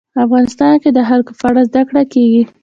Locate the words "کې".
0.81-0.89